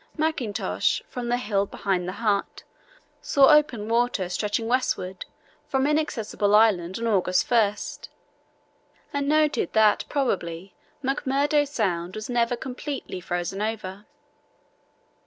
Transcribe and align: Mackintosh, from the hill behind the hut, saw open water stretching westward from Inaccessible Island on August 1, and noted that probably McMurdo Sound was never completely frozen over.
Mackintosh, 0.17 1.03
from 1.07 1.29
the 1.29 1.37
hill 1.37 1.67
behind 1.67 2.07
the 2.07 2.13
hut, 2.13 2.63
saw 3.21 3.51
open 3.55 3.87
water 3.87 4.29
stretching 4.29 4.67
westward 4.67 5.27
from 5.67 5.85
Inaccessible 5.85 6.55
Island 6.55 6.97
on 6.97 7.05
August 7.05 7.51
1, 7.51 7.77
and 9.13 9.29
noted 9.29 9.73
that 9.73 10.05
probably 10.09 10.73
McMurdo 11.03 11.67
Sound 11.67 12.15
was 12.15 12.31
never 12.31 12.55
completely 12.55 13.21
frozen 13.21 13.61
over. 13.61 14.07